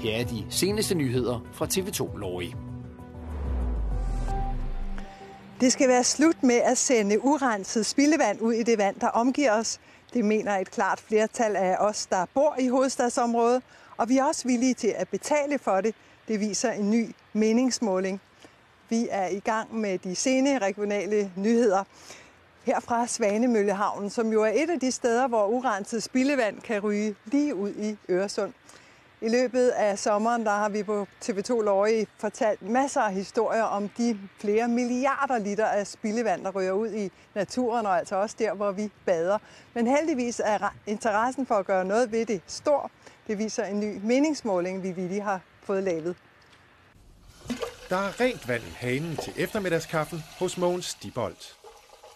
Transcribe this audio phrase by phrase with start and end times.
[0.00, 2.52] Her er de seneste nyheder fra TV2 Lorry.
[5.60, 9.52] Det skal være slut med at sende urenset spildevand ud i det vand, der omgiver
[9.52, 9.80] os.
[10.14, 13.62] Det mener et klart flertal af os, der bor i hovedstadsområdet,
[13.96, 15.94] og vi er også villige til at betale for det.
[16.28, 18.20] Det viser en ny meningsmåling.
[18.88, 21.84] Vi er i gang med de sene regionale nyheder
[22.64, 27.14] her fra Svanemøllehavnen, som jo er et af de steder, hvor urenset spildevand kan ryge
[27.24, 28.52] lige ud i Øresund.
[29.20, 33.88] I løbet af sommeren der har vi på TV2 Løje fortalt masser af historier om
[33.88, 38.54] de flere milliarder liter af spildevand, der ryger ud i naturen, og altså også der,
[38.54, 39.38] hvor vi bader.
[39.74, 42.90] Men heldigvis er interessen for at gøre noget ved det stor.
[43.26, 46.16] Det viser en ny meningsmåling, vi lige har fået lavet.
[47.88, 51.56] Der er rent vand i hanen til eftermiddagskaffen hos Mogens Stibolt.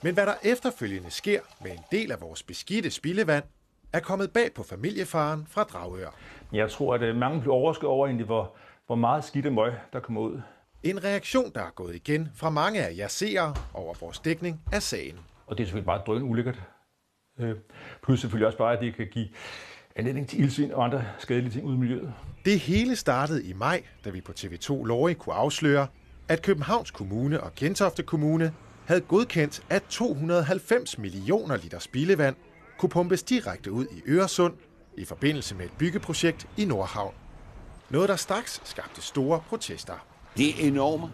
[0.02, 3.44] Men hvad der efterfølgende sker med en del af vores beskidte spildevand,
[3.92, 6.10] er kommet bag på familiefaren fra Dragør.
[6.52, 8.54] Jeg tror, at øh, mange bliver overrasket over, egentlig, hvor,
[8.86, 10.40] hvor meget skidt møg, der kommer ud.
[10.82, 14.82] En reaktion, der er gået igen fra mange af jer seere over vores dækning af
[14.82, 15.18] sagen.
[15.46, 16.62] Og det er selvfølgelig bare drøn ulækkert.
[17.40, 17.56] Øh,
[18.02, 19.28] plus selvfølgelig også bare, at det kan give
[19.96, 22.12] anledning til ildsvind og andre skadelige ting ud i miljøet.
[22.44, 25.86] Det hele startede i maj, da vi på TV2 Lorry kunne afsløre,
[26.28, 28.52] at Københavns Kommune og Gentofte Kommune
[28.88, 32.36] havde godkendt, at 290 millioner liter spildevand
[32.78, 34.54] kunne pumpes direkte ud i Øresund
[34.96, 37.14] i forbindelse med et byggeprojekt i Nordhavn.
[37.90, 40.06] Noget, der straks skabte store protester.
[40.36, 41.12] Det er enorme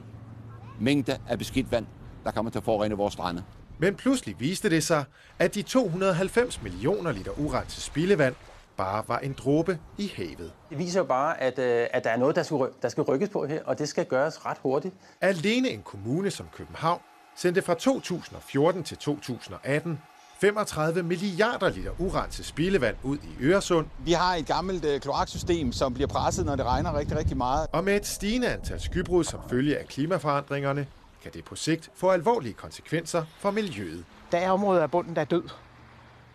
[0.80, 1.86] mængder af beskidt vand,
[2.24, 3.44] der kommer til at forurene vores strande.
[3.78, 5.04] Men pludselig viste det sig,
[5.38, 8.34] at de 290 millioner liter urenset spildevand
[8.76, 10.52] bare var en dråbe i havet.
[10.70, 13.28] Det viser jo bare, at, øh, at der er noget, der skal, der skal rykkes
[13.28, 14.94] på her, og det skal gøres ret hurtigt.
[15.20, 17.00] Alene en kommune som København
[17.36, 19.98] sendte fra 2014 til 2018
[20.40, 23.86] 35 milliarder liter urenset spildevand ud i Øresund.
[23.98, 27.66] Vi har et gammelt øh, kloaksystem, som bliver presset, når det regner rigtig, rigtig meget.
[27.72, 30.86] Og med et stigende antal skybrud som følge af klimaforandringerne,
[31.22, 34.04] kan det på sigt få alvorlige konsekvenser for miljøet.
[34.32, 35.42] Der er områder af bunden, der er død.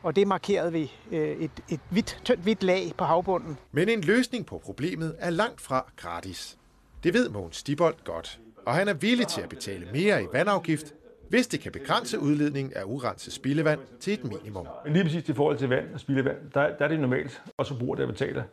[0.04, 3.58] Og det markerede vi øh, et, et hvidt, tyndt hvidt lag på havbunden.
[3.72, 6.58] Men en løsning på problemet er langt fra gratis.
[7.04, 8.40] Det ved Mogens Stibold godt.
[8.66, 10.94] Og han er villig til at betale mere i vandafgift,
[11.30, 14.68] hvis det kan begrænse udledningen af urenset spildevand til et minimum.
[14.84, 17.66] Men lige præcis i forhold til vand og spildevand, der, der er det normalt, og
[17.66, 18.46] så bruger det at betale.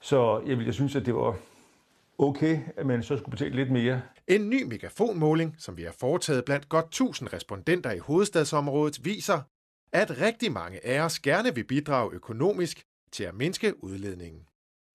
[0.00, 1.36] Så jeg vil jeg synes, at det var
[2.18, 4.02] okay, at man så skulle betale lidt mere.
[4.28, 9.40] En ny megafonmåling, som vi har foretaget blandt godt 1000 respondenter i hovedstadsområdet, viser,
[9.92, 14.40] at rigtig mange af os gerne vil bidrage økonomisk til at mindske udledningen.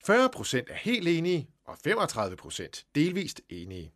[0.06, 3.94] 40 procent er helt enige, og 35 procent delvist enige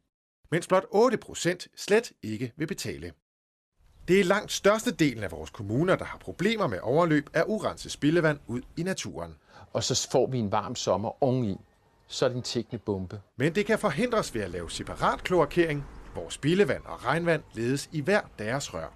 [0.51, 3.11] mens blot 8 procent slet ikke vil betale.
[4.07, 8.39] Det er langt størstedelen af vores kommuner, der har problemer med overløb af urenset spildevand
[8.47, 9.35] ud i naturen.
[9.73, 11.57] Og så får vi en varm sommer oveni.
[12.07, 13.21] Så er det en tækkende bombe.
[13.37, 18.01] Men det kan forhindres ved at lave separat kloakering, hvor spildevand og regnvand ledes i
[18.01, 18.93] hver deres rør.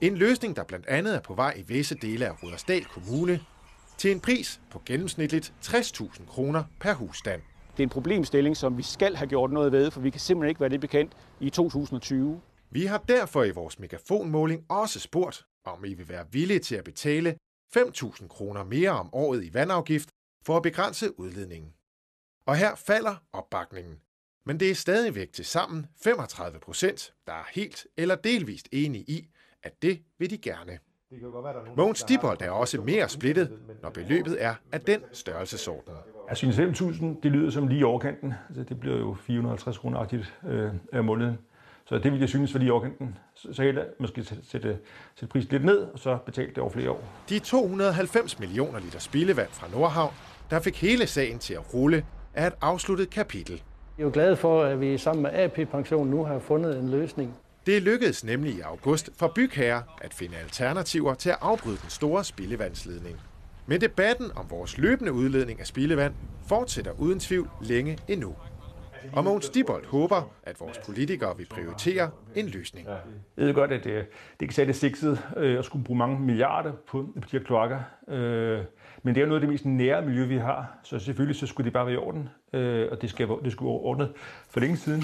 [0.00, 3.40] En løsning, der blandt andet er på vej i visse dele af Rudersdal Kommune,
[3.98, 7.42] til en pris på gennemsnitligt 60.000 kroner per husstand.
[7.72, 10.48] Det er en problemstilling, som vi skal have gjort noget ved, for vi kan simpelthen
[10.48, 12.40] ikke være det bekendt i 2020.
[12.70, 16.84] Vi har derfor i vores megafonmåling også spurgt, om I vil være villige til at
[16.84, 17.36] betale
[17.76, 20.08] 5.000 kroner mere om året i vandafgift
[20.46, 21.72] for at begrænse udledningen.
[22.46, 24.00] Og her falder opbakningen.
[24.46, 29.28] Men det er stadigvæk til sammen 35 procent, der er helt eller delvist enige i,
[29.62, 30.78] at det vil de gerne.
[31.76, 33.50] Mogens Stibold er også mere splittet,
[33.82, 35.92] når beløbet er af den størrelsesorden.
[36.28, 38.34] Jeg synes 5.000, det lyder som lige overkanten.
[38.48, 41.38] Altså, det bliver jo 450 kroner aktivt øh, af måneden.
[41.84, 43.18] Så det vil jeg synes var lige overkanten.
[43.34, 44.78] Så, så jeg måske sætte,
[45.14, 47.04] sætte prisen lidt ned, og så betale det over flere år.
[47.28, 50.14] De 290 millioner liter spildevand fra Nordhavn,
[50.50, 53.62] der fik hele sagen til at rulle, er et afsluttet kapitel.
[53.98, 56.88] Jeg er jo glad for, at vi sammen med AP Pension nu har fundet en
[56.88, 57.36] løsning.
[57.66, 62.24] Det lykkedes nemlig i august for bygherrer at finde alternativer til at afbryde den store
[62.24, 63.20] spildevandsledning.
[63.66, 66.14] Men debatten om vores løbende udledning af spildevand
[66.48, 68.34] fortsætter uden tvivl længe endnu.
[69.12, 72.86] Og Mogens Dibold håber, at vores politikere vil prioritere en løsning.
[73.36, 74.06] Jeg ved godt, at det,
[74.40, 77.80] det kan sætte sigtet øh, at skulle bruge mange milliarder på, på de her kloakker.
[78.08, 78.60] Øh,
[79.02, 80.78] men det er noget af det mest nære miljø, vi har.
[80.84, 82.28] Så selvfølgelig så skulle det bare være i orden.
[82.52, 84.12] Øh, og det, skal, det skulle være ordnet
[84.50, 85.02] for længe siden.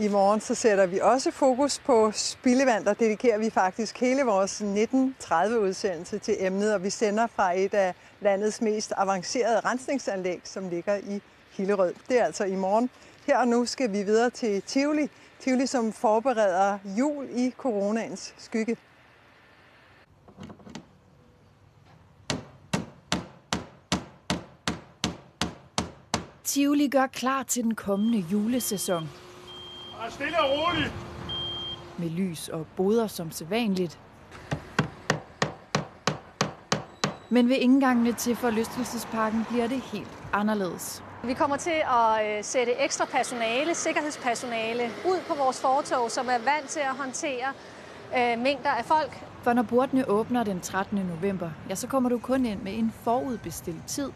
[0.00, 4.60] I morgen så sætter vi også fokus på spildevand, der dedikerer vi faktisk hele vores
[4.60, 10.96] 1930-udsendelse til emnet, og vi sender fra et af landets mest avancerede rensningsanlæg, som ligger
[10.96, 11.94] i Hillerød.
[12.08, 12.90] Det er altså i morgen.
[13.26, 15.08] Her og nu skal vi videre til Tivoli,
[15.40, 18.76] Tivoli, som forbereder jul i coronaens skygge.
[26.44, 29.08] Tivoli gør klar til den kommende julesæson.
[30.06, 30.92] Er stille og roligt.
[31.98, 33.98] Med lys og boder som sædvanligt.
[37.28, 41.02] Men ved indgangene til forlystelsesparken bliver det helt anderledes.
[41.24, 46.38] Vi kommer til at øh, sætte ekstra personale, sikkerhedspersonale, ud på vores fortog, som er
[46.38, 47.48] vant til at håndtere
[48.16, 49.24] øh, mængder af folk.
[49.42, 50.98] For når portene åbner den 13.
[50.98, 54.10] november, ja, så kommer du kun ind med en forudbestilt tid.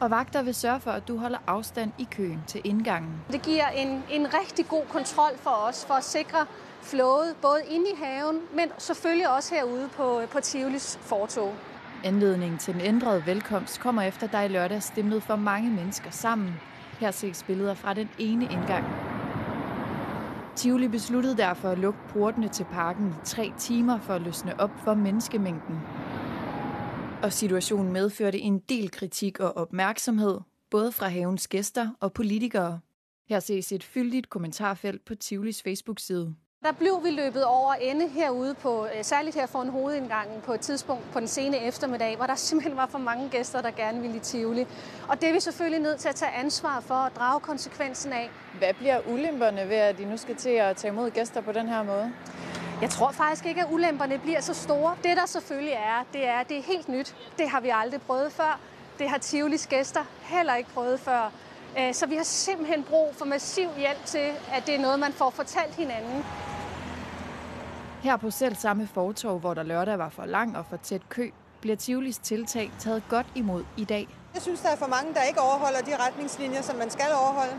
[0.00, 3.12] Og vagter vil sørge for, at du holder afstand i køen til indgangen.
[3.32, 6.46] Det giver en, en rigtig god kontrol for os, for at sikre
[6.82, 11.54] flowet, både inde i haven, men selvfølgelig også herude på, på Tivolis fortog.
[12.04, 16.54] Anledningen til den ændrede velkomst kommer efter, der i lørdag stemlede for mange mennesker sammen.
[17.00, 18.84] Her ses billeder fra den ene indgang.
[20.56, 24.70] Tivoli besluttede derfor at lukke portene til parken i tre timer for at løsne op
[24.84, 25.80] for menneskemængden.
[27.24, 30.40] Og situationen medførte en del kritik og opmærksomhed,
[30.70, 32.80] både fra havens gæster og politikere.
[33.28, 36.34] Her ses et fyldigt kommentarfelt på Tivolis Facebook-side.
[36.62, 40.60] Der blev vi løbet over ende herude, på, øh, særligt her foran hovedindgangen på et
[40.60, 44.16] tidspunkt på den sene eftermiddag, hvor der simpelthen var for mange gæster, der gerne ville
[44.16, 44.66] i Tivoli.
[45.08, 48.30] Og det er vi selvfølgelig nødt til at tage ansvar for at drage konsekvensen af.
[48.58, 51.68] Hvad bliver ulemperne ved, at de nu skal til at tage imod gæster på den
[51.68, 52.12] her måde?
[52.80, 54.96] Jeg tror faktisk ikke, at ulemperne bliver så store.
[55.02, 57.14] Det, der selvfølgelig er, det er, at det er helt nyt.
[57.38, 58.58] Det har vi aldrig prøvet før.
[58.98, 61.30] Det har Tivolis gæster heller ikke prøvet før.
[61.78, 65.12] Øh, så vi har simpelthen brug for massiv hjælp til, at det er noget, man
[65.12, 66.24] får fortalt hinanden.
[68.02, 71.30] Her på selv samme fortog, hvor der lørdag var for lang og for tæt kø,
[71.60, 74.08] bliver Tivolis tiltag taget godt imod i dag.
[74.34, 77.54] Jeg synes, der er for mange, der ikke overholder de retningslinjer, som man skal overholde.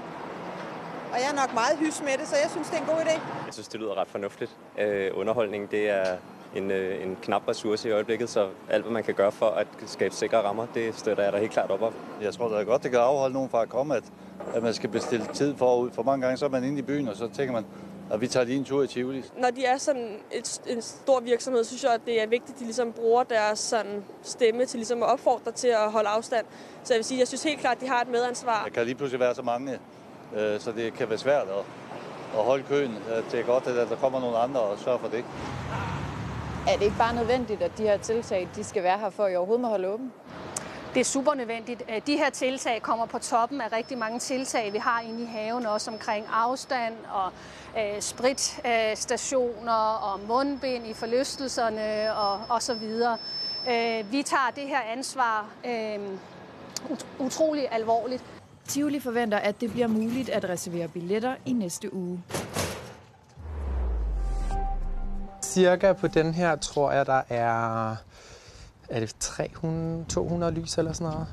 [1.15, 3.01] Og jeg er nok meget hys med det, så jeg synes, det er en god
[3.01, 3.11] idé.
[3.45, 4.51] Jeg synes, det lyder ret fornuftigt.
[4.79, 6.17] Øh, underholdning, det er
[6.55, 9.67] en, øh, en knap ressource i øjeblikket, så alt, hvad man kan gøre for at
[9.85, 11.93] skabe sikre rammer, det støtter jeg da helt klart op om.
[12.21, 14.03] Jeg tror da godt, det kan afholde nogen fra at komme, at,
[14.55, 15.91] at man skal bestille tid forud.
[15.91, 17.65] For mange gange så er man inde i byen, og så tænker man,
[18.11, 19.23] at vi tager lige en tur i Tivoli.
[19.37, 22.59] Når de er sådan et, en stor virksomhed, synes jeg, at det er vigtigt, at
[22.59, 26.45] de ligesom bruger deres sådan stemme til ligesom at opfordre til at holde afstand.
[26.83, 28.63] Så jeg vil sige, jeg synes helt klart, at de har et medansvar.
[28.63, 29.79] Der kan lige pludselig være så mange,
[30.59, 31.65] så det kan være svært at,
[32.39, 32.97] at holde køen.
[33.31, 35.25] Det er godt, at der kommer nogle andre og sørger for det.
[36.67, 39.33] Er det ikke bare nødvendigt, at de her tiltag de skal være her, for at
[39.33, 40.13] I overhovedet må holde åben?
[40.93, 41.83] Det er super nødvendigt.
[42.07, 45.65] De her tiltag kommer på toppen af rigtig mange tiltag, vi har inde i haven,
[45.65, 47.31] også omkring afstand og
[47.77, 53.17] øh, spritstationer øh, og mundbind i forlystelserne og, og så videre.
[53.69, 55.99] Øh, vi tager det her ansvar øh,
[57.19, 58.23] utrolig alvorligt.
[58.67, 62.23] Tivoli forventer, at det bliver muligt at reservere billetter i næste uge.
[65.41, 67.95] Cirka på den her tror jeg, der er,
[68.89, 71.27] er det 300, 200 lys eller sådan noget.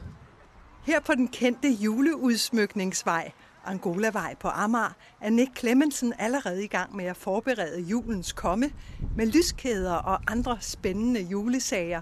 [0.87, 3.33] Her på den kendte juleudsmykningsvej,
[3.67, 8.71] Angolavej på Amager, er Nick Clemmensen allerede i gang med at forberede julens komme
[9.17, 12.01] med lyskæder og andre spændende julesager.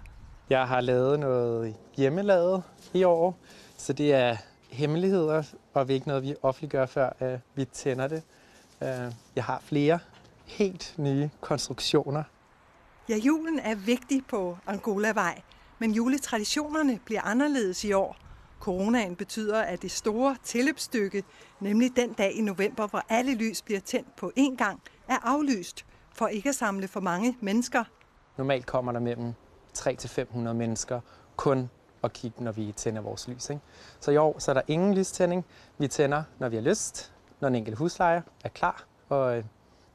[0.51, 2.63] Jeg har lavet noget hjemmelavet
[2.95, 3.39] i år,
[3.77, 4.37] så det er
[4.73, 5.43] hemmeligheder,
[5.75, 8.23] og det er ikke noget, vi offentliggør, før uh, vi tænder det.
[8.81, 9.99] Uh, jeg har flere
[10.45, 12.23] helt nye konstruktioner.
[13.09, 15.43] Ja, julen er vigtig på Angolavej,
[15.79, 18.17] men juletraditionerne bliver anderledes i år.
[18.61, 21.25] Coronaen betyder, at det store tilløbsstykke,
[21.61, 25.87] nemlig den dag i november, hvor alle lys bliver tændt på én gang, er aflyst
[26.15, 27.85] for ikke at samle for mange mennesker.
[28.39, 29.33] Normalt kommer der mellem
[29.79, 31.01] 300-500 mennesker
[31.37, 31.71] kun
[32.05, 33.51] at kigge, når vi tænder vores lys.
[33.51, 33.63] Ikke?
[34.01, 35.45] Så i år så er der ingen lystænding.
[35.79, 39.45] Vi tænder, når vi har lyst, når en enkelt huslejer er klar, og øh,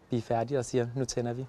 [0.09, 1.45] vi er færdige og siger, nu tænder vi.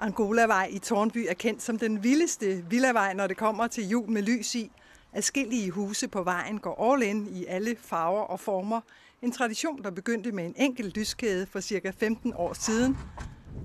[0.00, 4.22] Angolavej i Tornby er kendt som den vildeste villavej, når det kommer til jul med
[4.22, 4.70] lys i.
[5.12, 8.80] Adskillige huse på vejen går all in i alle farver og former.
[9.22, 12.98] En tradition, der begyndte med en enkelt lyskæde for cirka 15 år siden.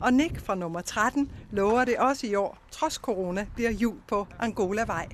[0.02, 4.28] Og Nick fra nummer 13 lover det også i år, trods corona, bliver jul på
[4.40, 5.08] Angolavej.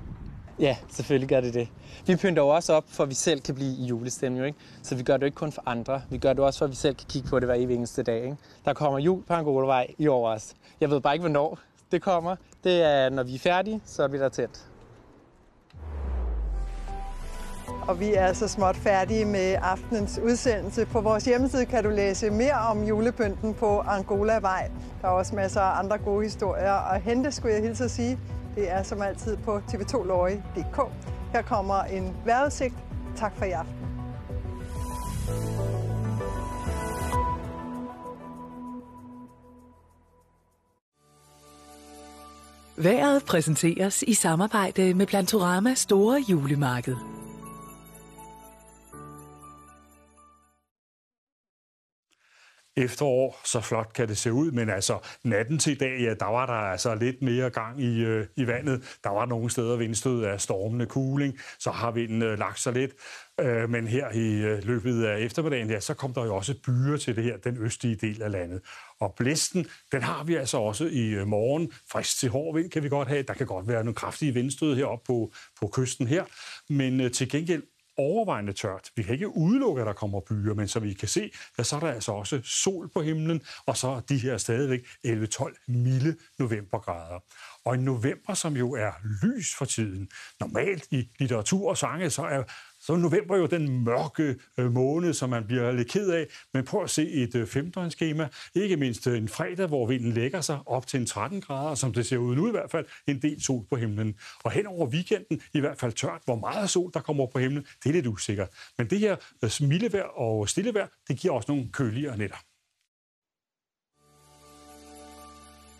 [0.60, 1.68] Ja, selvfølgelig gør det det.
[2.06, 4.58] Vi pynter jo også op, for at vi selv kan blive i julestemning, ikke?
[4.82, 6.02] Så vi gør det ikke kun for andre.
[6.10, 8.02] Vi gør det også, for at vi selv kan kigge på det hver evig eneste
[8.02, 8.22] dag.
[8.24, 8.36] Ikke?
[8.64, 10.54] Der kommer jul på Angolavej i år også.
[10.80, 11.58] Jeg ved bare ikke, hvornår
[11.92, 12.36] det kommer.
[12.64, 14.66] Det er, når vi er færdige, så er vi der tæt.
[17.88, 20.86] Og vi er så småt færdige med aftenens udsendelse.
[20.86, 24.70] På vores hjemmeside kan du læse mere om julepynten på Angolavej.
[25.02, 28.18] Der er også masser af andre gode historier at hente, skulle jeg hilse at sige.
[28.54, 30.92] Det er som altid på tv2lorry.dk.
[31.32, 32.74] Her kommer en vejrudsigt.
[33.16, 33.76] Tak for i aften.
[42.76, 47.19] Været præsenteres i samarbejde med Plantorama Store Julemarked.
[52.80, 56.30] Efterår, så flot kan det se ud, men altså natten til i dag, ja, der
[56.30, 58.98] var der altså lidt mere gang i, øh, i vandet.
[59.04, 62.92] Der var nogle steder vindstød af stormende kuling, så har vinden øh, lagt sig lidt.
[63.40, 66.96] Øh, men her i øh, løbet af eftermiddagen, ja, så kom der jo også byer
[66.96, 68.60] til det her, den østlige del af landet.
[69.00, 71.72] Og blæsten, den har vi altså også i øh, morgen.
[71.90, 73.22] Frisk til hård vind kan vi godt have.
[73.22, 76.24] Der kan godt være nogle kraftige vindstød heroppe på, på kysten her.
[76.68, 77.62] Men øh, til gengæld
[77.98, 78.90] overvejende tørt.
[78.96, 81.76] Vi kan ikke udelukke, at der kommer byer, men som vi kan se, ja, så
[81.76, 86.16] er der altså også sol på himlen, og så er de her stadigvæk 11-12 milde
[86.38, 87.20] novembergrader.
[87.64, 88.92] Og en november, som jo er
[89.22, 90.08] lys for tiden.
[90.40, 92.42] Normalt i litteratur og sange, så er
[92.90, 96.26] så er november jo den mørke øh, måned, som man bliver lidt ked af.
[96.54, 98.28] Men prøv at se et øh, femdøgnsskema.
[98.54, 101.92] Ikke mindst øh, en fredag, hvor vinden lægger sig op til en 13 grader, som
[101.92, 104.14] det ser ud nu i hvert fald, en del sol på himlen.
[104.44, 106.20] Og hen over weekenden i hvert fald tørt.
[106.24, 108.48] Hvor meget sol der kommer på himlen, det er lidt usikkert.
[108.78, 112.36] Men det her øh, smildevejr og stillevejr, det giver også nogle køligere nætter.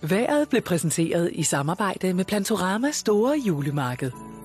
[0.02, 4.39] Været blev præsenteret i samarbejde med Plantorama Store Julemarked.